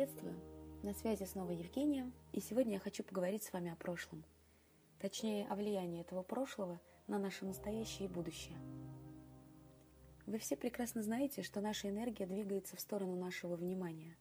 приветствую! 0.00 0.34
На 0.82 0.94
связи 0.94 1.24
снова 1.24 1.50
Евгения, 1.50 2.10
и 2.32 2.40
сегодня 2.40 2.72
я 2.72 2.78
хочу 2.78 3.04
поговорить 3.04 3.42
с 3.42 3.52
вами 3.52 3.70
о 3.70 3.76
прошлом. 3.76 4.24
Точнее, 4.98 5.46
о 5.48 5.54
влиянии 5.54 6.00
этого 6.00 6.22
прошлого 6.22 6.80
на 7.06 7.18
наше 7.18 7.44
настоящее 7.44 8.08
и 8.08 8.10
будущее. 8.10 8.56
Вы 10.24 10.38
все 10.38 10.56
прекрасно 10.56 11.02
знаете, 11.02 11.42
что 11.42 11.60
наша 11.60 11.90
энергия 11.90 12.24
двигается 12.24 12.76
в 12.76 12.80
сторону 12.80 13.14
нашего 13.14 13.56
внимания. 13.56 14.16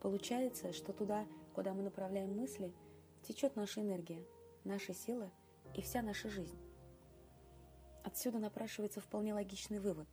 Получается, 0.00 0.72
что 0.72 0.92
туда, 0.92 1.24
куда 1.54 1.72
мы 1.72 1.84
направляем 1.84 2.36
мысли, 2.36 2.74
течет 3.22 3.54
наша 3.54 3.82
энергия, 3.82 4.26
наша 4.64 4.92
сила 4.92 5.30
и 5.76 5.82
вся 5.82 6.02
наша 6.02 6.28
жизнь. 6.28 6.58
Отсюда 8.02 8.40
напрашивается 8.40 9.00
вполне 9.00 9.34
логичный 9.34 9.78
вывод. 9.78 10.08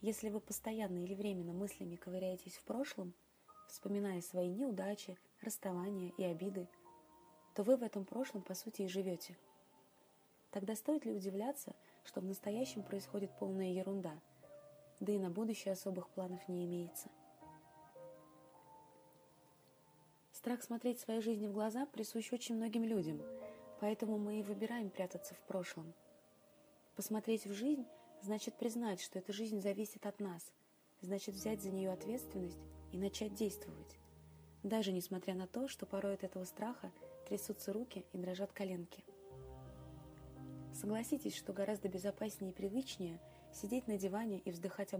Если 0.00 0.28
вы 0.28 0.40
постоянно 0.40 1.04
или 1.04 1.14
временно 1.14 1.52
мыслями 1.52 1.94
ковыряетесь 1.94 2.56
в 2.56 2.64
прошлом, 2.64 3.14
вспоминая 3.74 4.20
свои 4.20 4.52
неудачи, 4.52 5.18
расставания 5.42 6.12
и 6.16 6.24
обиды, 6.24 6.68
то 7.54 7.62
вы 7.62 7.76
в 7.76 7.82
этом 7.82 8.04
прошлом, 8.04 8.42
по 8.42 8.54
сути, 8.54 8.82
и 8.82 8.88
живете. 8.88 9.36
Тогда 10.50 10.76
стоит 10.76 11.04
ли 11.04 11.12
удивляться, 11.12 11.74
что 12.04 12.20
в 12.20 12.24
настоящем 12.24 12.82
происходит 12.82 13.30
полная 13.38 13.72
ерунда– 13.72 14.18
да 15.00 15.12
и 15.12 15.18
на 15.18 15.30
будущее 15.30 15.72
особых 15.72 16.08
планов 16.08 16.46
не 16.48 16.64
имеется. 16.64 17.08
Страх 20.32 20.62
смотреть 20.62 21.00
своей 21.00 21.20
жизни 21.20 21.46
в 21.46 21.52
глаза 21.52 21.86
присущ 21.86 22.32
очень 22.32 22.56
многим 22.56 22.84
людям, 22.84 23.20
поэтому 23.80 24.18
мы 24.18 24.40
и 24.40 24.42
выбираем 24.42 24.90
прятаться 24.90 25.34
в 25.34 25.40
прошлом. 25.40 25.92
Посмотреть 26.96 27.46
в 27.46 27.52
жизнь 27.52 27.86
значит 28.22 28.54
признать, 28.54 29.00
что 29.00 29.18
эта 29.18 29.32
жизнь 29.32 29.60
зависит 29.60 30.06
от 30.06 30.20
нас, 30.20 30.52
значит 31.00 31.34
взять 31.34 31.62
за 31.62 31.70
нее 31.70 31.90
ответственность 31.90 32.58
и 32.94 32.96
начать 32.96 33.34
действовать, 33.34 33.98
даже 34.62 34.92
несмотря 34.92 35.34
на 35.34 35.48
то, 35.48 35.66
что 35.66 35.84
порой 35.84 36.14
от 36.14 36.22
этого 36.22 36.44
страха 36.44 36.92
трясутся 37.28 37.72
руки 37.72 38.06
и 38.12 38.18
дрожат 38.18 38.52
коленки. 38.52 39.04
Согласитесь, 40.72 41.34
что 41.36 41.52
гораздо 41.52 41.88
безопаснее 41.88 42.52
и 42.52 42.54
привычнее– 42.54 43.20
сидеть 43.52 43.88
на 43.88 43.98
диване 43.98 44.38
и 44.38 44.50
вздыхать 44.52 44.94
о 44.94 44.98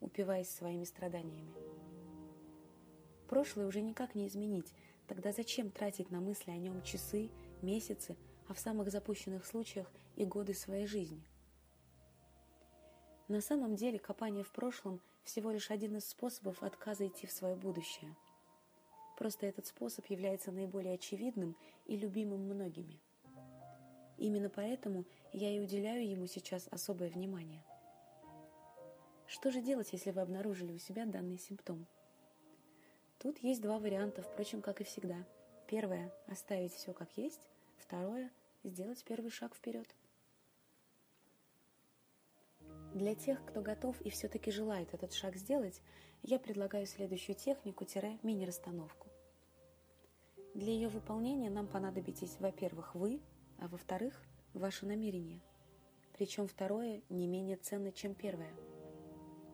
упиваясь 0.00 0.50
своими 0.50 0.82
страданиями. 0.82 1.52
Прошлое 3.28 3.66
уже 3.66 3.82
никак 3.82 4.16
не 4.16 4.26
изменить, 4.26 4.72
тогда 5.06 5.32
зачем 5.32 5.70
тратить 5.70 6.10
на 6.10 6.20
мысли 6.20 6.50
о 6.50 6.56
нем 6.56 6.82
часы, 6.82 7.30
месяцы, 7.60 8.16
а 8.48 8.54
в 8.54 8.58
самых 8.58 8.90
запущенных 8.90 9.46
случаях 9.46 9.92
и 10.16 10.24
годы 10.24 10.54
своей 10.54 10.86
жизни? 10.86 11.22
На 13.28 13.40
самом 13.40 13.76
деле 13.76 13.98
копание 13.98 14.44
в 14.44 14.52
прошлом 14.52 15.00
всего 15.24 15.50
лишь 15.50 15.70
один 15.70 15.96
из 15.96 16.08
способов 16.08 16.62
отказа 16.62 17.06
идти 17.06 17.26
в 17.26 17.32
свое 17.32 17.54
будущее. 17.54 18.14
Просто 19.16 19.46
этот 19.46 19.66
способ 19.66 20.06
является 20.06 20.50
наиболее 20.50 20.94
очевидным 20.94 21.56
и 21.86 21.96
любимым 21.96 22.40
многими. 22.40 22.98
Именно 24.18 24.50
поэтому 24.50 25.04
я 25.32 25.50
и 25.50 25.60
уделяю 25.60 26.08
ему 26.08 26.26
сейчас 26.26 26.68
особое 26.70 27.08
внимание. 27.08 27.62
Что 29.26 29.50
же 29.50 29.62
делать, 29.62 29.92
если 29.92 30.10
вы 30.10 30.20
обнаружили 30.20 30.72
у 30.72 30.78
себя 30.78 31.06
данный 31.06 31.38
симптом? 31.38 31.86
Тут 33.18 33.38
есть 33.38 33.62
два 33.62 33.78
варианта, 33.78 34.22
впрочем, 34.22 34.60
как 34.60 34.80
и 34.80 34.84
всегда. 34.84 35.24
Первое– 35.68 36.12
оставить 36.26 36.74
все 36.74 36.92
как 36.92 37.16
есть. 37.16 37.48
Второе– 37.78 38.30
сделать 38.64 39.02
первый 39.04 39.30
шаг 39.30 39.54
вперед. 39.54 39.86
Для 42.94 43.14
тех, 43.14 43.44
кто 43.44 43.62
готов 43.62 44.00
и 44.02 44.10
все-таки 44.10 44.50
желает 44.50 44.92
этот 44.92 45.12
шаг 45.12 45.36
сделать, 45.36 45.80
я 46.22 46.38
предлагаю 46.38 46.86
следующую 46.86 47.36
технику-мини-расстановку. 47.36 49.08
Для 50.54 50.72
ее 50.72 50.88
выполнения 50.88 51.50
нам 51.50 51.66
понадобитесь, 51.66 52.36
во-первых, 52.38 52.94
вы, 52.94 53.20
а 53.58 53.68
во-вторых, 53.68 54.22
ваше 54.52 54.86
намерение. 54.86 55.40
Причем 56.12 56.46
второе 56.46 57.02
не 57.08 57.26
менее 57.26 57.56
ценно, 57.56 57.90
чем 57.92 58.14
первое– 58.14 58.52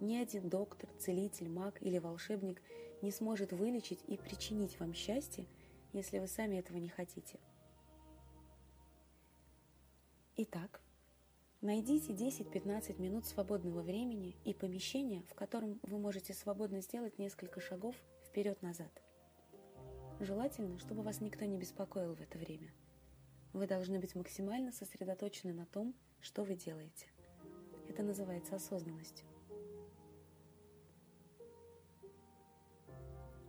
ни 0.00 0.16
один 0.16 0.48
доктор, 0.48 0.88
целитель, 0.98 1.48
маг 1.48 1.82
или 1.82 1.98
волшебник 1.98 2.62
не 3.02 3.10
сможет 3.10 3.52
вылечить 3.52 4.04
и 4.06 4.16
причинить 4.16 4.78
вам 4.78 4.94
счастье, 4.94 5.46
если 5.92 6.20
вы 6.20 6.28
сами 6.28 6.56
этого 6.56 6.76
не 6.76 6.88
хотите. 6.88 7.40
Итак, 10.36 10.80
найдите 11.60 12.12
10-15 12.12 13.00
минут 13.00 13.26
свободного 13.26 13.82
времени 13.82 14.36
и 14.44 14.54
помещения, 14.54 15.24
в 15.28 15.34
котором 15.34 15.80
вы 15.82 15.98
можете 15.98 16.32
свободно 16.32 16.80
сделать 16.80 17.18
несколько 17.18 17.60
шагов 17.60 17.96
вперед-назад. 18.26 18.90
Желательно, 20.20 20.78
чтобы 20.78 21.02
вас 21.02 21.20
никто 21.20 21.44
не 21.44 21.56
беспокоил 21.56 22.14
в 22.14 22.20
это 22.20 22.38
время. 22.38 22.72
Вы 23.52 23.66
должны 23.66 23.98
быть 23.98 24.14
максимально 24.14 24.72
сосредоточены 24.72 25.52
на 25.52 25.66
том, 25.66 25.94
что 26.20 26.44
вы 26.44 26.54
делаете. 26.54 27.06
Это 27.88 28.02
называется 28.02 28.56
осознанностью. 28.56 29.26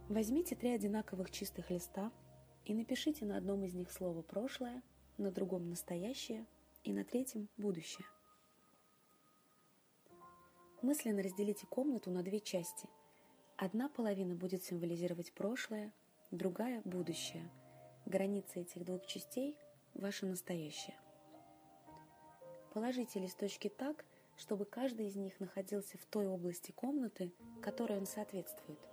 Возьмите 0.07 0.55
три 0.55 0.71
одинаковых 0.71 1.29
чистых 1.29 1.69
листа 1.69 2.11
и 2.65 2.73
напишите 2.73 3.25
на 3.25 3.37
одном 3.37 3.63
из 3.63 3.75
них 3.75 3.91
слово 3.91 4.23
«прошлое», 4.23 4.81
на 5.17 5.31
другом 5.31 5.69
«настоящее» 5.69 6.47
и 6.83 6.93
на 6.93 7.03
третьем 7.03 7.49
«будущее». 7.57 8.05
Мысленно 10.81 11.21
разделите 11.21 11.67
комнату 11.67 12.09
на 12.11 12.23
две 12.23 12.39
части. 12.39 12.87
Одна 13.57 13.89
половина 13.89 14.35
будет 14.35 14.63
символизировать 14.63 15.33
прошлое, 15.33 15.93
другая– 16.31 16.81
будущее. 16.85 17.49
Границы 18.05 18.61
этих 18.61 18.85
двух 18.85 19.05
частей– 19.05 19.57
ваше 19.93 20.25
настоящее. 20.25 20.97
Положите 22.73 23.19
листочки 23.19 23.67
так, 23.67 24.05
чтобы 24.37 24.65
каждый 24.65 25.07
из 25.07 25.15
них 25.15 25.39
находился 25.39 25.97
в 25.97 26.05
той 26.05 26.27
области 26.27 26.71
комнаты, 26.71 27.33
которой 27.61 27.97
он 27.97 28.05
соответствует– 28.05 28.79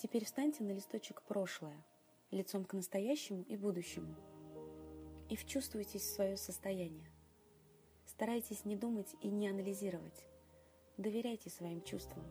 Теперь 0.00 0.24
встаньте 0.24 0.62
на 0.62 0.70
листочек 0.70 1.22
прошлое, 1.22 1.76
лицом 2.30 2.64
к 2.64 2.72
настоящему 2.72 3.42
и 3.48 3.56
будущему, 3.56 4.14
и 5.28 5.36
вчувствуйтесь 5.36 6.02
в 6.02 6.14
свое 6.14 6.36
состояние. 6.36 7.10
Старайтесь 8.06 8.64
не 8.64 8.76
думать 8.76 9.14
и 9.20 9.28
не 9.28 9.48
анализировать. 9.48 10.24
Доверяйте 10.96 11.50
своим 11.50 11.82
чувствам. 11.82 12.24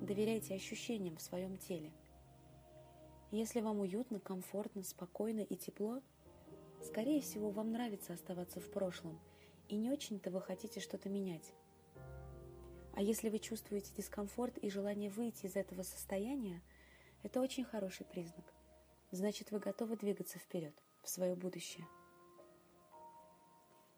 Доверяйте 0.00 0.54
ощущениям 0.54 1.16
в 1.16 1.22
своем 1.22 1.56
теле. 1.56 1.92
Если 3.30 3.60
вам 3.60 3.80
уютно, 3.80 4.20
комфортно, 4.20 4.82
спокойно 4.82 5.40
и 5.40 5.56
тепло, 5.56 6.02
скорее 6.82 7.20
всего, 7.20 7.50
вам 7.50 7.72
нравится 7.72 8.12
оставаться 8.12 8.60
в 8.60 8.70
прошлом, 8.70 9.18
и 9.68 9.76
не 9.76 9.90
очень-то 9.90 10.30
вы 10.30 10.40
хотите 10.40 10.80
что-то 10.80 11.08
менять. 11.08 11.54
А 12.94 13.02
если 13.02 13.28
вы 13.28 13.38
чувствуете 13.38 13.92
дискомфорт 13.96 14.58
и 14.58 14.70
желание 14.70 15.10
выйти 15.10 15.46
из 15.46 15.56
этого 15.56 15.82
состояния– 15.82 16.62
это 17.22 17.40
очень 17.40 17.64
хороший 17.64 18.06
признак. 18.06 18.44
Значит, 19.10 19.50
вы 19.50 19.58
готовы 19.58 19.96
двигаться 19.96 20.38
вперед, 20.38 20.74
в 21.02 21.08
свое 21.08 21.34
будущее. 21.34 21.84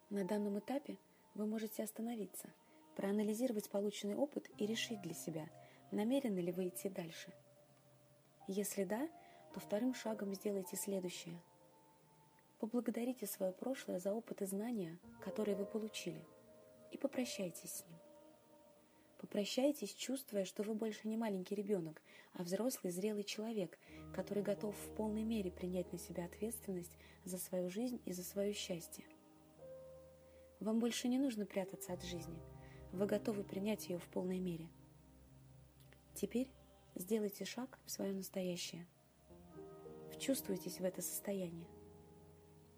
На 0.09 0.23
данном 0.23 0.57
этапе 0.57 0.97
вы 1.35 1.45
можете 1.45 1.83
остановиться, 1.83 2.49
проанализировать 2.95 3.69
полученный 3.69 4.15
опыт 4.15 4.49
и 4.57 4.65
решить 4.65 5.01
для 5.03 5.13
себя, 5.13 5.47
намерены 5.91 6.39
ли 6.39 6.51
вы 6.51 6.69
идти 6.69 6.89
дальше. 6.89 7.31
Если 8.47 8.85
да, 8.85 9.07
то 9.53 9.59
вторым 9.59 9.93
шагом 9.93 10.33
сделайте 10.33 10.77
следующее. 10.77 11.39
Поблагодарите 12.59 13.27
свое 13.27 13.51
прошлое 13.51 13.99
за 13.99 14.11
опыт 14.11 14.41
и 14.41 14.45
знания, 14.45 14.97
которые 15.23 15.55
вы 15.55 15.65
получили, 15.65 16.25
и 16.91 16.97
попрощайтесь 16.97 17.71
с 17.71 17.85
ним. 17.85 17.99
Попрощайтесь, 19.19 19.93
чувствуя, 19.93 20.43
что 20.43 20.63
вы 20.63 20.73
больше 20.73 21.07
не 21.07 21.17
маленький 21.17 21.53
ребенок, 21.53 22.01
а 22.33 22.41
взрослый, 22.41 22.91
зрелый 22.91 23.23
человек, 23.23 23.77
который 24.15 24.41
готов 24.41 24.75
в 24.75 24.95
полной 24.95 25.23
мере 25.23 25.51
принять 25.51 25.91
на 25.93 25.99
себя 25.99 26.25
ответственность 26.25 26.97
за 27.25 27.37
свою 27.37 27.69
жизнь 27.69 28.01
и 28.05 28.13
за 28.13 28.23
свое 28.23 28.53
счастье. 28.53 29.05
Вам 30.59 30.79
больше 30.79 31.07
не 31.07 31.17
нужно 31.17 31.45
прятаться 31.45 31.93
от 31.93 32.03
жизни. 32.03 32.37
Вы 32.91 33.05
готовы 33.05 33.43
принять 33.43 33.87
ее 33.89 33.97
в 33.97 34.07
полной 34.09 34.39
мере. 34.39 34.69
Теперь 36.15 36.51
сделайте 36.95 37.45
шаг 37.45 37.79
в 37.85 37.91
свое 37.91 38.13
настоящее. 38.13 38.85
Вчувствуйтесь 40.11 40.79
в 40.79 40.83
это 40.83 41.01
состояние. 41.01 41.67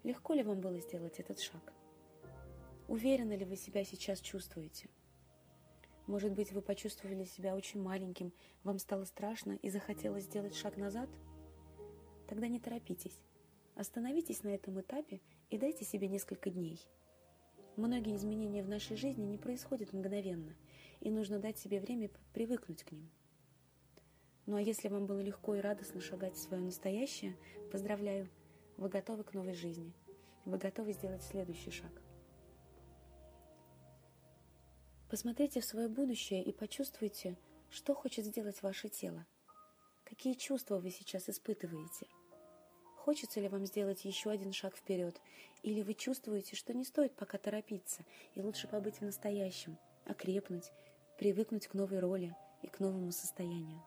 Легко 0.04 0.34
ли 0.34 0.44
вам 0.44 0.60
было 0.60 0.78
сделать 0.78 1.18
этот 1.18 1.40
шаг? 1.40 1.72
Уверенно 2.86 3.34
ли 3.36 3.44
вы 3.44 3.56
себя 3.56 3.84
сейчас 3.84 4.20
чувствуете? 4.20 4.88
Может 6.06 6.32
быть, 6.32 6.52
вы 6.52 6.62
почувствовали 6.62 7.24
себя 7.24 7.56
очень 7.56 7.80
маленьким, 7.80 8.32
вам 8.64 8.78
стало 8.78 9.04
страшно 9.04 9.52
и 9.52 9.70
захотелось 9.70 10.24
сделать 10.24 10.54
шаг 10.54 10.76
назад? 10.76 11.08
Тогда 12.28 12.48
не 12.48 12.60
торопитесь. 12.60 13.20
Остановитесь 13.74 14.42
на 14.42 14.48
этом 14.48 14.80
этапе 14.80 15.20
и 15.50 15.58
дайте 15.58 15.84
себе 15.84 16.08
несколько 16.08 16.50
дней. 16.50 16.80
Многие 17.76 18.16
изменения 18.16 18.62
в 18.62 18.68
нашей 18.68 18.96
жизни 18.96 19.24
не 19.24 19.38
происходят 19.38 19.92
мгновенно, 19.92 20.54
и 21.00 21.10
нужно 21.10 21.38
дать 21.38 21.58
себе 21.58 21.80
время 21.80 22.10
привыкнуть 22.34 22.84
к 22.84 22.92
ним. 22.92 23.10
Ну 24.44 24.56
а 24.56 24.60
если 24.60 24.88
вам 24.88 25.06
было 25.06 25.20
легко 25.20 25.54
и 25.54 25.60
радостно 25.60 26.00
шагать 26.00 26.34
в 26.34 26.40
свое 26.40 26.62
настоящее, 26.62 27.36
поздравляю, 27.70 28.28
вы 28.76 28.88
готовы 28.88 29.24
к 29.24 29.32
новой 29.32 29.54
жизни. 29.54 29.94
Вы 30.44 30.58
готовы 30.58 30.92
сделать 30.92 31.22
следующий 31.22 31.70
шаг. 31.70 31.92
Посмотрите 35.08 35.60
в 35.60 35.64
свое 35.64 35.88
будущее 35.88 36.42
и 36.42 36.52
почувствуйте, 36.52 37.38
что 37.70 37.94
хочет 37.94 38.26
сделать 38.26 38.62
ваше 38.62 38.88
тело. 38.88 39.26
Какие 40.04 40.34
чувства 40.34 40.78
вы 40.78 40.90
сейчас 40.90 41.28
испытываете? 41.28 42.06
Хочется 43.04 43.40
ли 43.40 43.48
вам 43.48 43.66
сделать 43.66 44.04
еще 44.04 44.30
один 44.30 44.52
шаг 44.52 44.76
вперед? 44.76 45.20
Или 45.62 45.82
вы 45.82 45.94
чувствуете, 45.94 46.54
что 46.54 46.72
не 46.72 46.84
стоит 46.84 47.14
пока 47.16 47.36
торопиться, 47.36 48.04
и 48.34 48.40
лучше 48.40 48.68
побыть 48.68 48.98
в 48.98 49.02
настоящем, 49.02 49.76
окрепнуть, 50.04 50.70
привыкнуть 51.18 51.66
к 51.66 51.74
новой 51.74 51.98
роли 51.98 52.36
и 52.62 52.68
к 52.68 52.78
новому 52.78 53.10
состоянию? 53.10 53.82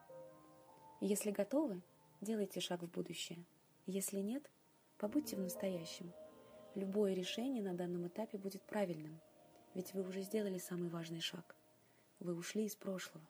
Если 1.00 1.30
готовы, 1.30 1.80
делайте 2.20 2.60
шаг 2.60 2.82
в 2.82 2.90
будущее. 2.90 3.44
Если 3.86 4.20
нет, 4.20 4.50
побудьте 4.98 5.36
в 5.36 5.40
настоящем. 5.40 6.12
Любое 6.74 7.14
решение 7.14 7.62
на 7.62 7.72
данном 7.72 8.06
этапе 8.06 8.36
будет 8.36 8.62
правильным– 8.62 9.18
ведь 9.76 9.92
вы 9.92 10.08
уже 10.08 10.22
сделали 10.22 10.56
самый 10.56 10.88
важный 10.88 11.20
шаг. 11.20 11.54
Вы 12.18 12.34
ушли 12.34 12.64
из 12.64 12.74
прошлого. 12.74 13.26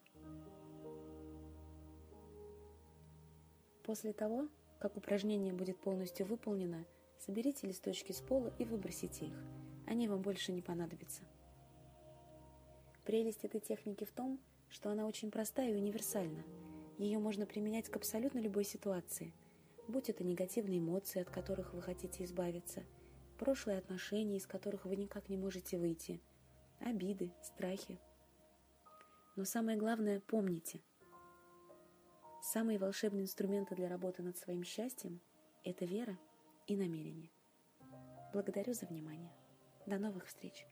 После 3.82 4.12
того, 4.12 4.48
как 4.78 4.96
упражнение 4.96 5.52
будет 5.52 5.78
полностью 5.78 6.26
выполнено, 6.26 6.84
соберите 7.18 7.66
листочки 7.66 8.12
с 8.12 8.20
пола 8.20 8.52
и 8.58 8.64
выбросите 8.64 9.26
их. 9.26 9.44
Они 9.86 10.08
вам 10.08 10.22
больше 10.22 10.52
не 10.52 10.62
понадобятся. 10.62 11.22
Прелесть 13.04 13.44
этой 13.44 13.60
техники 13.60 14.04
в 14.04 14.12
том, 14.12 14.40
что 14.68 14.90
она 14.90 15.06
очень 15.06 15.30
простая 15.30 15.70
и 15.70 15.76
универсальна. 15.76 16.44
Ее 16.98 17.18
можно 17.18 17.46
применять 17.46 17.88
к 17.88 17.96
абсолютно 17.96 18.38
любой 18.38 18.64
ситуации, 18.64 19.32
будь 19.86 20.08
это 20.08 20.24
негативные 20.24 20.80
эмоции, 20.80 21.20
от 21.20 21.30
которых 21.30 21.72
вы 21.72 21.82
хотите 21.82 22.24
избавиться, 22.24 22.82
прошлые 23.38 23.78
отношения, 23.78 24.36
из 24.36 24.46
которых 24.46 24.86
вы 24.86 24.96
никак 24.96 25.28
не 25.28 25.36
можете 25.36 25.78
выйти– 25.78 26.20
обиды, 26.80 27.32
страхи. 27.42 27.98
Но 29.36 29.44
самое 29.44 29.76
главное, 29.76 30.20
помните, 30.20 30.80
самые 32.46 32.78
волшебные 32.78 33.24
инструменты 33.24 33.74
для 33.74 33.88
работы 33.88 34.22
над 34.22 34.38
своим 34.38 34.62
счастьем– 34.62 35.20
это 35.64 35.84
вера 35.84 36.16
и 36.68 36.76
намерение. 36.76 37.30
Благодарю 38.32 38.72
за 38.72 38.86
внимание. 38.86 39.32
До 39.86 39.98
новых 39.98 40.26
встреч! 40.26 40.66